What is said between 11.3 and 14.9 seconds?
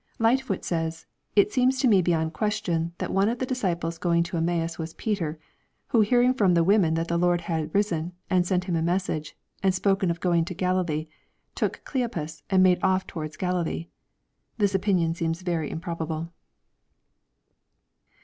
took Oleopas and made off towards Galilee."— This